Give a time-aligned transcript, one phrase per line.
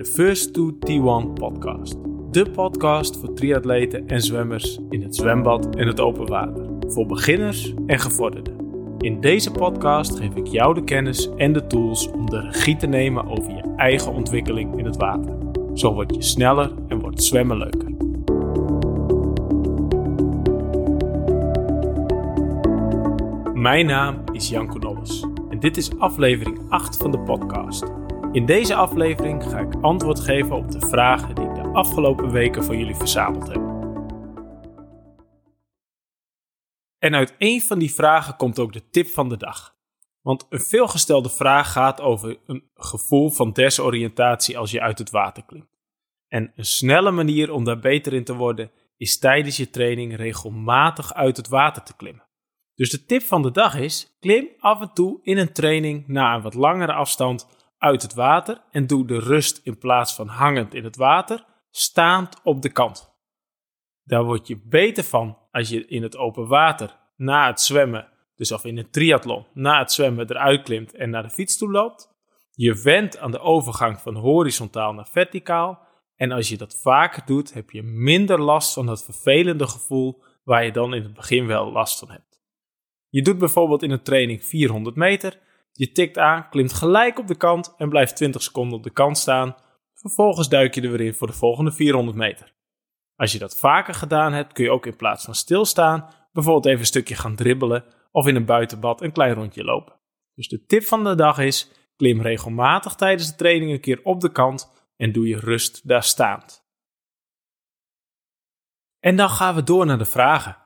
[0.00, 1.96] de First to T1 podcast.
[2.30, 6.66] De podcast voor triatleten en zwemmers in het zwembad en het open water.
[6.86, 8.56] Voor beginners en gevorderden.
[8.98, 12.86] In deze podcast geef ik jou de kennis en de tools om de regie te
[12.86, 15.36] nemen over je eigen ontwikkeling in het water.
[15.74, 17.88] Zo word je sneller en wordt zwemmen leuker.
[23.54, 27.99] Mijn naam is Jan Nolles en dit is aflevering 8 van de podcast.
[28.32, 32.64] In deze aflevering ga ik antwoord geven op de vragen die ik de afgelopen weken
[32.64, 33.62] voor jullie verzameld heb.
[36.98, 39.76] En uit een van die vragen komt ook de tip van de dag.
[40.20, 45.44] Want een veelgestelde vraag gaat over een gevoel van desoriëntatie als je uit het water
[45.44, 45.78] klimt.
[46.28, 51.14] En een snelle manier om daar beter in te worden is tijdens je training regelmatig
[51.14, 52.28] uit het water te klimmen.
[52.74, 56.34] Dus de tip van de dag is: klim af en toe in een training na
[56.34, 60.74] een wat langere afstand uit het water en doe de rust in plaats van hangend
[60.74, 63.14] in het water staand op de kant.
[64.04, 68.52] Daar word je beter van als je in het open water na het zwemmen, dus
[68.52, 72.08] of in een triathlon, na het zwemmen eruit klimt en naar de fiets toe loopt.
[72.50, 75.88] Je went aan de overgang van horizontaal naar verticaal.
[76.16, 80.64] En als je dat vaker doet, heb je minder last van dat vervelende gevoel waar
[80.64, 82.42] je dan in het begin wel last van hebt.
[83.08, 85.38] Je doet bijvoorbeeld in een training 400 meter
[85.72, 89.18] je tikt aan, klimt gelijk op de kant en blijft 20 seconden op de kant
[89.18, 89.56] staan.
[89.94, 92.52] Vervolgens duik je er weer in voor de volgende 400 meter.
[93.16, 96.80] Als je dat vaker gedaan hebt, kun je ook in plaats van stilstaan, bijvoorbeeld even
[96.80, 100.00] een stukje gaan dribbelen of in een buitenbad een klein rondje lopen.
[100.34, 104.20] Dus de tip van de dag is: klim regelmatig tijdens de training een keer op
[104.20, 106.68] de kant en doe je rust daar staand.
[108.98, 110.56] En dan gaan we door naar de vragen.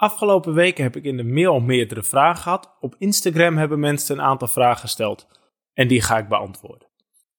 [0.00, 2.76] Afgelopen weken heb ik in de mail meerdere vragen gehad.
[2.80, 5.28] Op Instagram hebben mensen een aantal vragen gesteld
[5.72, 6.88] en die ga ik beantwoorden.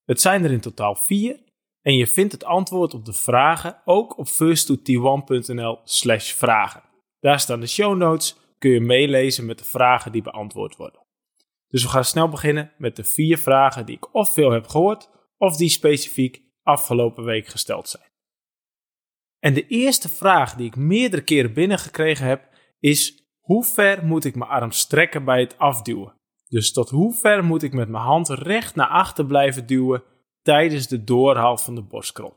[0.05, 1.39] Het zijn er in totaal vier
[1.81, 6.83] en je vindt het antwoord op de vragen ook op first2t1.nl slash vragen.
[7.19, 11.05] Daar staan de show notes, kun je meelezen met de vragen die beantwoord worden.
[11.67, 15.09] Dus we gaan snel beginnen met de vier vragen die ik of veel heb gehoord
[15.37, 18.08] of die specifiek afgelopen week gesteld zijn.
[19.39, 24.35] En de eerste vraag die ik meerdere keren binnengekregen heb, is hoe ver moet ik
[24.35, 26.13] mijn arm strekken bij het afduwen?
[26.47, 30.03] Dus tot hoe ver moet ik met mijn hand recht naar achter blijven duwen
[30.41, 32.33] tijdens de doorhaal van de borstkrol?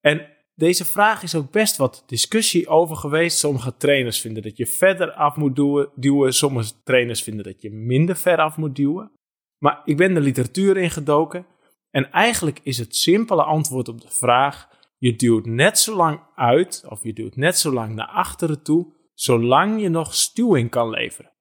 [0.00, 3.38] En deze vraag is ook best wat discussie over geweest.
[3.38, 6.34] Sommige trainers vinden dat je verder af moet duwen, duwen.
[6.34, 9.10] Sommige trainers vinden dat je minder ver af moet duwen.
[9.58, 11.46] Maar ik ben de literatuur ingedoken
[11.90, 16.84] en eigenlijk is het simpele antwoord op de vraag: je duwt net zo lang uit
[16.88, 21.32] of je duwt net zo lang naar achteren toe zolang je nog stuwing kan leveren.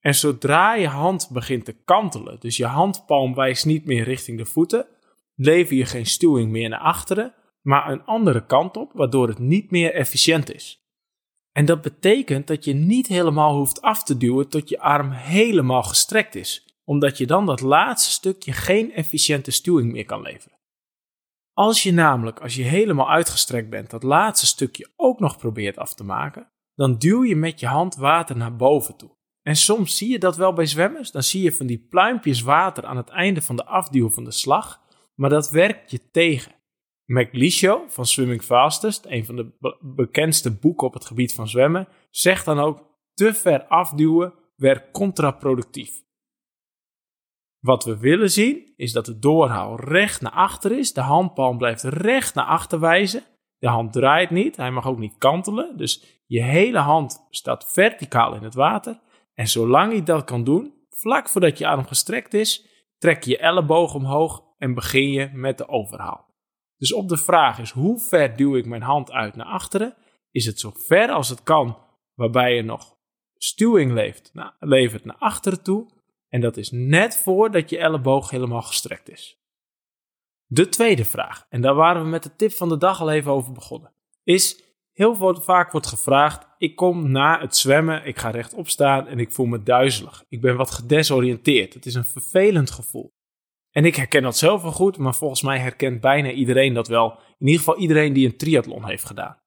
[0.00, 4.44] En zodra je hand begint te kantelen, dus je handpalm wijst niet meer richting de
[4.44, 4.86] voeten,
[5.34, 9.70] lever je geen stuwing meer naar achteren, maar een andere kant op, waardoor het niet
[9.70, 10.84] meer efficiënt is.
[11.52, 15.82] En dat betekent dat je niet helemaal hoeft af te duwen tot je arm helemaal
[15.82, 20.59] gestrekt is, omdat je dan dat laatste stukje geen efficiënte stuwing meer kan leveren.
[21.60, 25.94] Als je namelijk, als je helemaal uitgestrekt bent, dat laatste stukje ook nog probeert af
[25.94, 29.10] te maken, dan duw je met je hand water naar boven toe.
[29.42, 31.10] En soms zie je dat wel bij zwemmers.
[31.10, 34.30] Dan zie je van die pluimpjes water aan het einde van de afduw van de
[34.30, 34.80] slag.
[35.14, 36.52] Maar dat werkt je tegen.
[37.06, 42.44] McLeisho van Swimming Fastest, een van de bekendste boeken op het gebied van zwemmen, zegt
[42.44, 42.84] dan ook:
[43.14, 46.02] te ver afduwen werkt contraproductief.
[47.60, 50.92] Wat we willen zien is dat de doorhaal recht naar achter is.
[50.92, 53.22] De handpalm blijft recht naar achter wijzen.
[53.58, 55.76] De hand draait niet, hij mag ook niet kantelen.
[55.76, 59.00] Dus je hele hand staat verticaal in het water.
[59.34, 62.66] En zolang je dat kan doen, vlak voordat je arm gestrekt is,
[62.98, 66.28] trek je elleboog omhoog en begin je met de overhaal.
[66.76, 69.96] Dus op de vraag is hoe ver duw ik mijn hand uit naar achteren,
[70.30, 71.78] is het zo ver als het kan,
[72.14, 72.96] waarbij je nog
[73.36, 75.99] stuwing leeft, levert naar achteren toe.
[76.30, 79.38] En dat is net voordat je elleboog helemaal gestrekt is.
[80.46, 83.32] De tweede vraag, en daar waren we met de tip van de dag al even
[83.32, 83.92] over begonnen,
[84.22, 84.62] is
[84.92, 89.32] heel vaak wordt gevraagd: ik kom na het zwemmen, ik ga rechtop staan en ik
[89.32, 90.24] voel me duizelig.
[90.28, 91.74] Ik ben wat gedesoriënteerd.
[91.74, 93.12] Het is een vervelend gevoel.
[93.70, 97.18] En ik herken dat zelf wel goed, maar volgens mij herkent bijna iedereen dat wel.
[97.38, 99.38] In ieder geval iedereen die een triathlon heeft gedaan.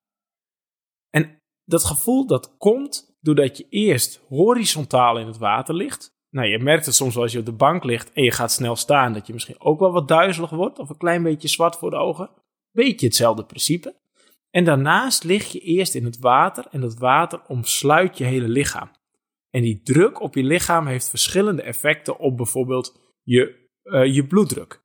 [1.10, 6.12] En dat gevoel dat komt doordat je eerst horizontaal in het water ligt.
[6.34, 8.52] Nou, je merkt het soms wel als je op de bank ligt en je gaat
[8.52, 11.76] snel staan, dat je misschien ook wel wat duizelig wordt of een klein beetje zwart
[11.76, 12.30] voor de ogen.
[12.72, 13.96] Beetje hetzelfde principe.
[14.50, 18.92] En daarnaast lig je eerst in het water en dat water omsluit je hele lichaam.
[19.50, 24.82] En die druk op je lichaam heeft verschillende effecten op bijvoorbeeld je, uh, je bloeddruk.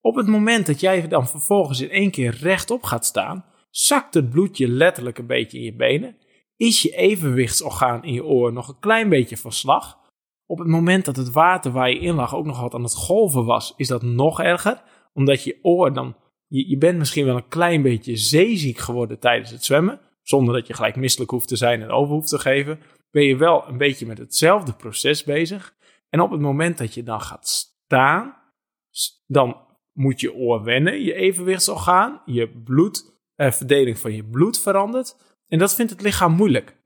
[0.00, 4.30] Op het moment dat jij dan vervolgens in één keer rechtop gaat staan, zakt het
[4.30, 6.16] bloedje letterlijk een beetje in je benen,
[6.56, 10.00] is je evenwichtsorgaan in je oor nog een klein beetje van slag.
[10.46, 12.94] Op het moment dat het water waar je in lag ook nog wat aan het
[12.94, 16.16] golven was, is dat nog erger, omdat je oor dan,
[16.46, 20.66] je, je bent misschien wel een klein beetje zeeziek geworden tijdens het zwemmen, zonder dat
[20.66, 22.80] je gelijk misselijk hoeft te zijn en over hoeft te geven,
[23.10, 25.74] ben je wel een beetje met hetzelfde proces bezig.
[26.08, 28.36] En op het moment dat je dan gaat staan,
[29.26, 29.56] dan
[29.92, 35.16] moet je oor wennen, je evenwichtsorgaan, je bloedverdeling eh, van je bloed verandert.
[35.48, 36.81] En dat vindt het lichaam moeilijk.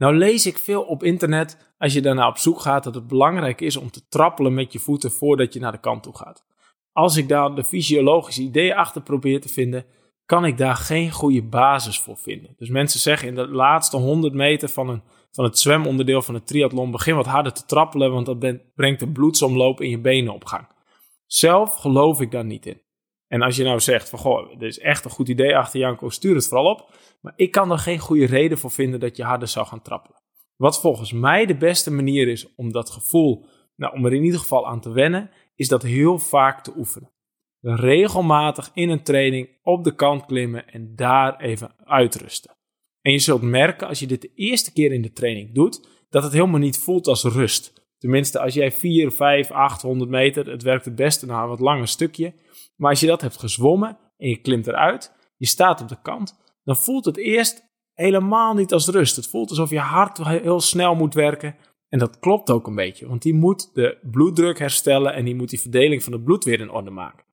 [0.00, 3.60] Nou lees ik veel op internet, als je daarna op zoek gaat, dat het belangrijk
[3.60, 6.44] is om te trappelen met je voeten voordat je naar de kant toe gaat.
[6.92, 9.84] Als ik daar de fysiologische ideeën achter probeer te vinden,
[10.26, 12.54] kan ik daar geen goede basis voor vinden.
[12.56, 15.02] Dus mensen zeggen in de laatste 100 meter van, een,
[15.32, 19.08] van het zwemonderdeel van het triathlon begin wat harder te trappelen, want dat brengt de
[19.08, 20.66] bloedsomloop in je benen op gang.
[21.26, 22.80] Zelf geloof ik daar niet in.
[23.30, 26.08] En als je nou zegt van goh, dit is echt een goed idee achter Janko,
[26.08, 26.94] stuur het vooral op.
[27.20, 30.22] Maar ik kan er geen goede reden voor vinden dat je harder zou gaan trappelen.
[30.56, 33.46] Wat volgens mij de beste manier is om dat gevoel,
[33.76, 37.12] nou, om er in ieder geval aan te wennen, is dat heel vaak te oefenen.
[37.60, 42.56] Regelmatig in een training op de kant klimmen en daar even uitrusten.
[43.00, 46.22] En je zult merken als je dit de eerste keer in de training doet, dat
[46.22, 47.72] het helemaal niet voelt als rust.
[47.98, 51.88] Tenminste, als jij 4, 5, 800 meter, het werkt het beste na een wat langer
[51.88, 52.32] stukje.
[52.80, 56.38] Maar als je dat hebt gezwommen en je klimt eruit, je staat op de kant,
[56.64, 59.16] dan voelt het eerst helemaal niet als rust.
[59.16, 61.56] Het voelt alsof je hart heel snel moet werken.
[61.88, 65.50] En dat klopt ook een beetje, want die moet de bloeddruk herstellen en die moet
[65.50, 67.24] die verdeling van het bloed weer in orde maken.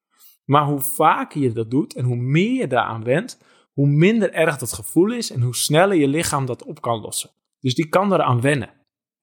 [0.46, 3.42] Maar hoe vaker je dat doet en hoe meer je daaraan went,
[3.74, 7.30] hoe minder erg dat gevoel is en hoe sneller je lichaam dat op kan lossen.
[7.60, 8.74] Dus die kan eraan wennen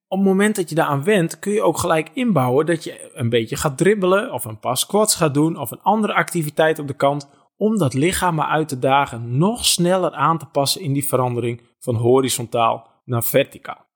[0.09, 3.29] op het moment dat je daaraan went, kun je ook gelijk inbouwen dat je een
[3.29, 6.95] beetje gaat dribbelen of een paar squats gaat doen of een andere activiteit op de
[6.95, 11.07] kant om dat lichaam maar uit te dagen nog sneller aan te passen in die
[11.07, 13.87] verandering van horizontaal naar verticaal.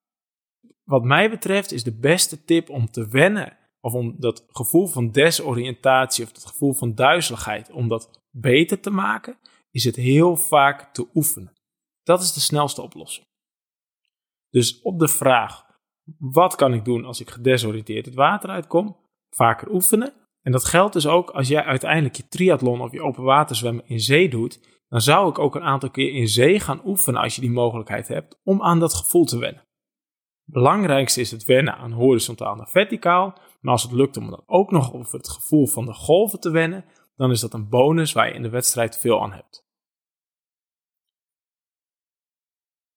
[0.84, 5.11] Wat mij betreft is de beste tip om te wennen of om dat gevoel van
[5.11, 9.38] desoriëntatie of dat gevoel van duizeligheid, om dat beter te maken,
[9.70, 11.52] is het heel vaak te oefenen.
[12.02, 13.26] Dat is de snelste oplossing.
[14.50, 15.67] Dus op de vraag
[16.19, 18.96] wat kan ik doen als ik gedesoriënteerd het water uitkom?
[19.31, 20.12] Vaker oefenen.
[20.43, 23.87] En dat geldt dus ook als jij uiteindelijk je triathlon of je open water zwemmen
[23.87, 24.60] in zee doet.
[24.88, 28.08] Dan zou ik ook een aantal keer in zee gaan oefenen als je die mogelijkheid
[28.08, 29.66] hebt om aan dat gevoel te wennen.
[30.44, 33.38] Belangrijkste is het wennen aan horizontaal naar verticaal.
[33.61, 36.50] Maar als het lukt om dan ook nog over het gevoel van de golven te
[36.50, 36.84] wennen,
[37.16, 39.67] dan is dat een bonus waar je in de wedstrijd veel aan hebt.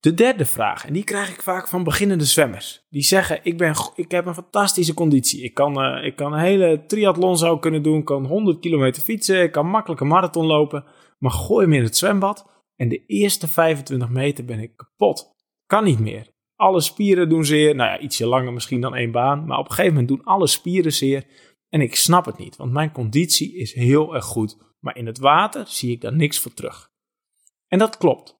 [0.01, 2.85] De derde vraag, en die krijg ik vaak van beginnende zwemmers.
[2.89, 5.43] Die zeggen, ik, ben, ik heb een fantastische conditie.
[5.43, 9.41] Ik kan, uh, ik kan een hele triathlon zou kunnen doen, kan 100 kilometer fietsen,
[9.41, 10.85] ik kan makkelijk een marathon lopen.
[11.17, 15.35] Maar gooi me in het zwembad en de eerste 25 meter ben ik kapot.
[15.65, 16.27] Kan niet meer.
[16.55, 19.45] Alle spieren doen zeer, nou ja, ietsje langer misschien dan één baan.
[19.45, 21.25] Maar op een gegeven moment doen alle spieren zeer.
[21.69, 24.57] En ik snap het niet, want mijn conditie is heel erg goed.
[24.79, 26.91] Maar in het water zie ik daar niks voor terug.
[27.67, 28.39] En dat klopt.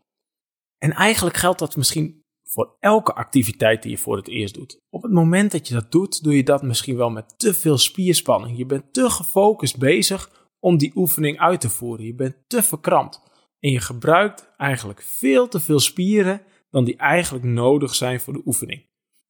[0.84, 4.80] En eigenlijk geldt dat misschien voor elke activiteit die je voor het eerst doet.
[4.90, 7.78] Op het moment dat je dat doet, doe je dat misschien wel met te veel
[7.78, 8.58] spierspanning.
[8.58, 12.06] Je bent te gefocust bezig om die oefening uit te voeren.
[12.06, 13.22] Je bent te verkrampt.
[13.60, 18.42] En je gebruikt eigenlijk veel te veel spieren dan die eigenlijk nodig zijn voor de
[18.46, 18.86] oefening.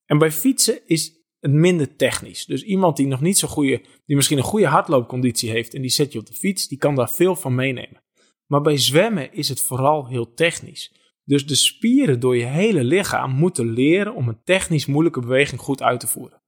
[0.05, 2.45] En bij fietsen is het minder technisch.
[2.45, 5.91] Dus iemand die nog niet zo goede, die misschien een goede hardloopconditie heeft en die
[5.91, 8.03] zet je op de fiets, die kan daar veel van meenemen.
[8.45, 11.00] Maar bij zwemmen is het vooral heel technisch.
[11.23, 15.81] Dus de spieren door je hele lichaam moeten leren om een technisch moeilijke beweging goed
[15.81, 16.41] uit te voeren.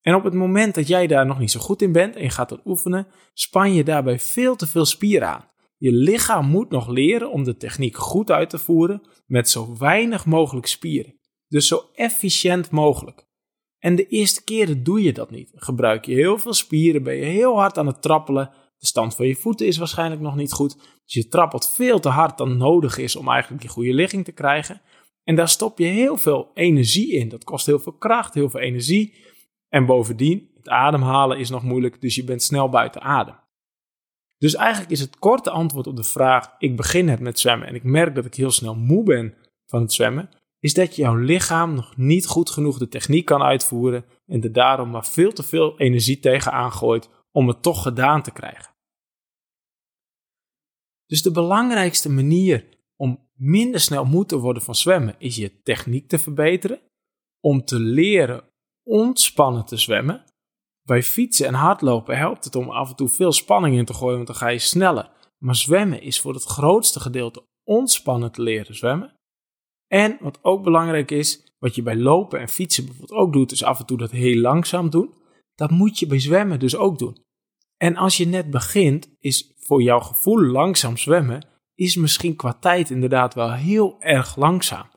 [0.00, 2.30] En op het moment dat jij daar nog niet zo goed in bent en je
[2.30, 5.48] gaat dat oefenen, span je daarbij veel te veel spieren aan.
[5.76, 10.26] Je lichaam moet nog leren om de techniek goed uit te voeren met zo weinig
[10.26, 11.20] mogelijk spieren.
[11.48, 13.26] Dus zo efficiënt mogelijk.
[13.78, 15.52] En de eerste keren doe je dat niet.
[15.54, 18.50] Gebruik je heel veel spieren, ben je heel hard aan het trappelen
[18.84, 20.76] de stand van je voeten is waarschijnlijk nog niet goed.
[21.04, 24.32] Dus je trappelt veel te hard dan nodig is om eigenlijk die goede ligging te
[24.32, 24.80] krijgen.
[25.24, 27.28] En daar stop je heel veel energie in.
[27.28, 29.14] Dat kost heel veel kracht, heel veel energie.
[29.68, 33.36] En bovendien, het ademhalen is nog moeilijk, dus je bent snel buiten adem.
[34.38, 37.74] Dus eigenlijk is het korte antwoord op de vraag: ik begin het met zwemmen en
[37.74, 39.34] ik merk dat ik heel snel moe ben
[39.66, 40.28] van het zwemmen,
[40.60, 44.52] is dat je jouw lichaam nog niet goed genoeg de techniek kan uitvoeren en er
[44.52, 48.73] daarom maar veel te veel energie tegenaan gooit om het toch gedaan te krijgen.
[51.14, 52.64] Dus de belangrijkste manier
[52.96, 56.80] om minder snel moe te worden van zwemmen is je techniek te verbeteren,
[57.40, 58.44] om te leren
[58.82, 60.24] ontspannen te zwemmen
[60.82, 64.14] Bij fietsen en hardlopen helpt het om af en toe veel spanning in te gooien,
[64.14, 65.10] want dan ga je sneller.
[65.38, 69.14] Maar zwemmen is voor het grootste gedeelte ontspannen te leren zwemmen.
[69.86, 73.64] En wat ook belangrijk is, wat je bij lopen en fietsen bijvoorbeeld ook doet, is
[73.64, 75.14] af en toe dat heel langzaam doen.
[75.54, 77.22] Dat moet je bij zwemmen dus ook doen.
[77.76, 82.90] En als je net begint, is voor jouw gevoel langzaam zwemmen, is misschien qua tijd
[82.90, 84.90] inderdaad wel heel erg langzaam.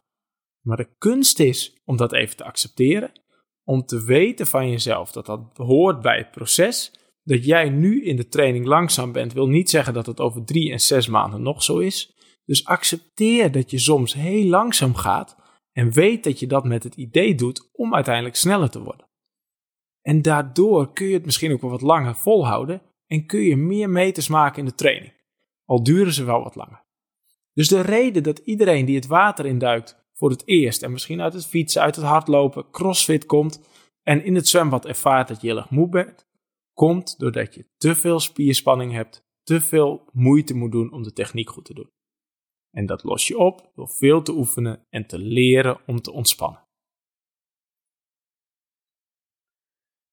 [0.62, 3.12] Maar de kunst is om dat even te accepteren,
[3.64, 6.92] om te weten van jezelf dat dat hoort bij het proces.
[7.24, 10.72] Dat jij nu in de training langzaam bent, wil niet zeggen dat het over drie
[10.72, 12.16] en zes maanden nog zo is.
[12.46, 15.36] Dus accepteer dat je soms heel langzaam gaat
[15.72, 19.07] en weet dat je dat met het idee doet om uiteindelijk sneller te worden.
[20.08, 23.90] En daardoor kun je het misschien ook wel wat langer volhouden en kun je meer
[23.90, 25.14] meters maken in de training.
[25.66, 26.86] Al duren ze wel wat langer.
[27.54, 31.34] Dus de reden dat iedereen die het water induikt voor het eerst en misschien uit
[31.34, 33.62] het fietsen, uit het hardlopen, crossfit komt
[34.04, 36.28] en in het zwembad ervaart dat je heel erg moe bent,
[36.74, 41.50] komt doordat je te veel spierspanning hebt, te veel moeite moet doen om de techniek
[41.50, 41.90] goed te doen.
[42.72, 46.67] En dat los je op door veel te oefenen en te leren om te ontspannen.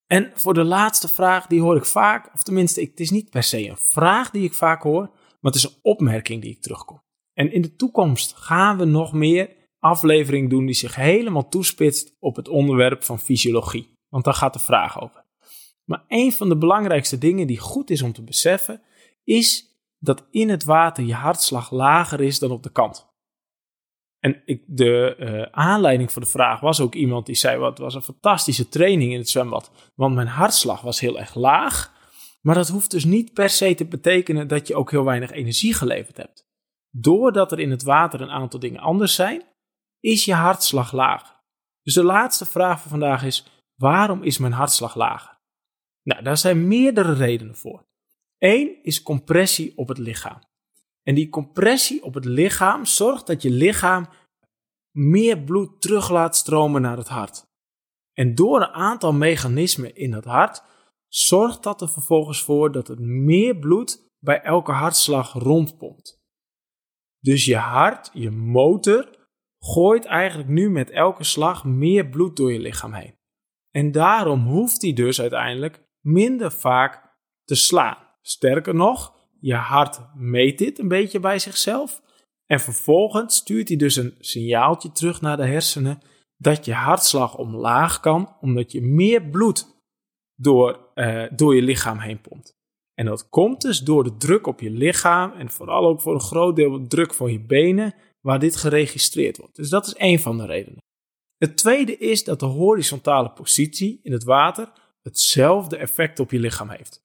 [0.07, 3.43] En voor de laatste vraag, die hoor ik vaak, of tenminste, het is niet per
[3.43, 5.03] se een vraag die ik vaak hoor,
[5.41, 7.03] maar het is een opmerking die ik terugkom.
[7.33, 12.37] En in de toekomst gaan we nog meer afleveringen doen die zich helemaal toespitst op
[12.37, 13.93] het onderwerp van fysiologie.
[14.09, 15.25] Want daar gaat de vraag over.
[15.85, 18.83] Maar een van de belangrijkste dingen die goed is om te beseffen,
[19.25, 23.14] is dat in het water je hartslag lager is dan op de kant.
[24.25, 27.95] En ik, de uh, aanleiding voor de vraag was ook iemand die zei: Wat was
[27.95, 29.93] een fantastische training in het zwembad.
[29.95, 31.93] Want mijn hartslag was heel erg laag.
[32.41, 35.75] Maar dat hoeft dus niet per se te betekenen dat je ook heel weinig energie
[35.75, 36.47] geleverd hebt.
[36.91, 39.43] Doordat er in het water een aantal dingen anders zijn,
[40.01, 41.41] is je hartslag lager.
[41.83, 45.39] Dus de laatste vraag van vandaag is: waarom is mijn hartslag lager?
[46.03, 47.87] Nou, daar zijn meerdere redenen voor.
[48.39, 50.39] Eén is compressie op het lichaam.
[51.05, 54.09] En die compressie op het lichaam zorgt dat je lichaam
[54.97, 57.47] meer bloed terug laat stromen naar het hart.
[58.13, 60.63] En door een aantal mechanismen in het hart
[61.09, 66.23] zorgt dat er vervolgens voor dat het meer bloed bij elke hartslag rondpompt.
[67.21, 72.59] Dus je hart, je motor, gooit eigenlijk nu met elke slag meer bloed door je
[72.59, 73.19] lichaam heen.
[73.71, 77.97] En daarom hoeft hij dus uiteindelijk minder vaak te slaan.
[78.21, 79.14] Sterker nog,
[79.45, 82.03] je hart meet dit een beetje bij zichzelf.
[82.47, 86.01] En vervolgens stuurt hij dus een signaaltje terug naar de hersenen
[86.37, 89.67] dat je hartslag omlaag kan, omdat je meer bloed
[90.35, 92.53] door, uh, door je lichaam heen pompt.
[92.95, 96.21] En dat komt dus door de druk op je lichaam en vooral ook voor een
[96.21, 99.57] groot deel de druk van je benen, waar dit geregistreerd wordt.
[99.57, 100.83] Dus dat is één van de redenen.
[101.37, 104.73] Het tweede is dat de horizontale positie in het water
[105.03, 107.04] hetzelfde effect op je lichaam heeft.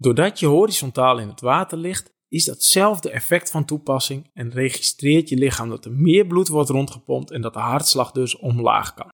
[0.00, 5.36] Doordat je horizontaal in het water ligt, is datzelfde effect van toepassing en registreert je
[5.36, 9.08] lichaam dat er meer bloed wordt rondgepompt en dat de hartslag dus omlaag kan.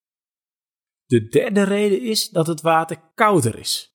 [1.06, 3.92] De derde reden is dat het water kouder is.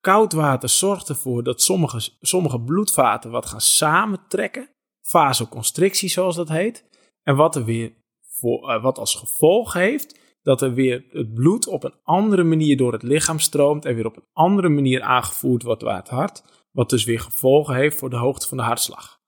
[0.00, 4.70] Koud water zorgt ervoor dat sommige, sommige bloedvaten wat gaan samentrekken,
[5.02, 6.84] vasoconstrictie zoals dat heet,
[7.22, 11.66] en wat, er weer voor, uh, wat als gevolg heeft dat er weer het bloed
[11.66, 15.62] op een andere manier door het lichaam stroomt en weer op een andere manier aangevoerd
[15.62, 19.18] wordt door het hart, wat dus weer gevolgen heeft voor de hoogte van de hartslag.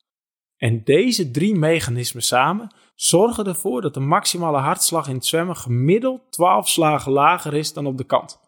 [0.56, 6.32] En deze drie mechanismen samen zorgen ervoor dat de maximale hartslag in het zwemmen gemiddeld
[6.32, 8.40] 12 slagen lager is dan op de kant.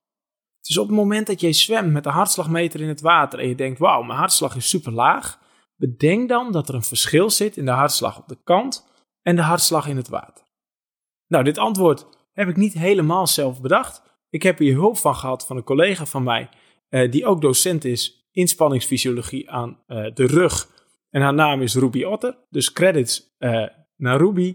[0.61, 3.54] Dus op het moment dat je zwemt met de hartslagmeter in het water en je
[3.54, 5.38] denkt, wauw, mijn hartslag is super laag,
[5.76, 8.87] bedenk dan dat er een verschil zit in de hartslag op de kant
[9.23, 10.44] en de hartslag in het water.
[11.26, 14.03] Nou, dit antwoord heb ik niet helemaal zelf bedacht.
[14.31, 16.49] Ik heb hier hulp van gehad van een collega van mij,
[16.91, 20.69] uh, die ook docent is inspanningsfysiologie aan uh, de rug.
[21.11, 22.38] En haar naam is Ruby Otter.
[22.50, 24.55] Dus credits uh, naar Ruby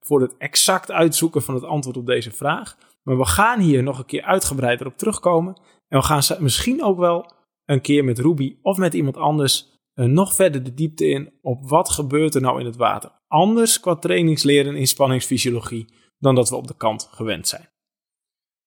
[0.00, 2.76] voor het exact uitzoeken van het antwoord op deze vraag.
[3.02, 5.60] Maar we gaan hier nog een keer uitgebreider op terugkomen.
[5.88, 7.32] En we gaan misschien ook wel
[7.64, 11.90] een keer met Ruby of met iemand anders nog verder de diepte in op wat
[11.90, 13.10] gebeurt er nou in het water.
[13.28, 15.86] Anders qua trainingsleren inspanningsfysiologie
[16.18, 17.68] dan dat we op de kant gewend zijn.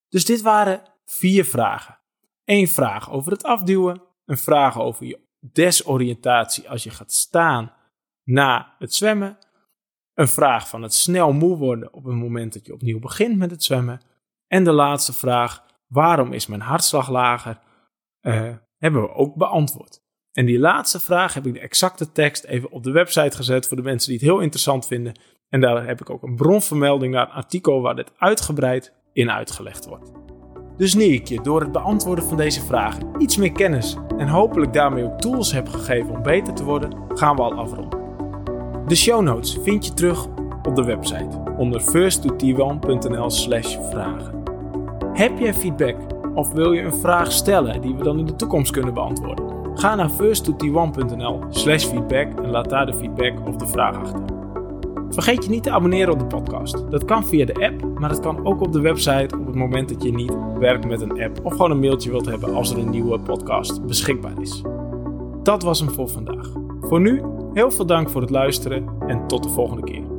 [0.08, 1.98] Dus dit waren vier vragen.
[2.44, 7.72] Eén vraag over het afduwen, een vraag over je desoriëntatie als je gaat staan
[8.24, 9.38] na het zwemmen,
[10.14, 13.50] een vraag van het snel moe worden op het moment dat je opnieuw begint met
[13.50, 14.00] het zwemmen
[14.46, 17.58] en de laatste vraag, waarom is mijn hartslag lager,
[18.20, 20.02] uh, hebben we ook beantwoord.
[20.32, 23.76] En die laatste vraag heb ik de exacte tekst even op de website gezet voor
[23.76, 25.14] de mensen die het heel interessant vinden.
[25.48, 29.86] En daar heb ik ook een bronvermelding naar een artikel waar dit uitgebreid in uitgelegd
[29.86, 30.12] wordt.
[30.76, 34.72] Dus nu ik je door het beantwoorden van deze vragen iets meer kennis en hopelijk
[34.72, 37.98] daarmee ook tools heb gegeven om beter te worden, gaan we al afronden.
[38.86, 40.26] De show notes vind je terug
[40.62, 44.42] op de website onder first2t1.nl slash vragen.
[45.12, 45.96] Heb jij feedback
[46.34, 49.76] of wil je een vraag stellen die we dan in de toekomst kunnen beantwoorden?
[49.78, 54.37] Ga naar first2t1.nl slash feedback en laat daar de feedback of de vraag achter.
[55.10, 56.90] Vergeet je niet te abonneren op de podcast.
[56.90, 59.88] Dat kan via de app, maar dat kan ook op de website op het moment
[59.88, 62.78] dat je niet werkt met een app of gewoon een mailtje wilt hebben als er
[62.78, 64.62] een nieuwe podcast beschikbaar is.
[65.42, 66.52] Dat was hem voor vandaag.
[66.80, 67.22] Voor nu,
[67.52, 70.17] heel veel dank voor het luisteren en tot de volgende keer.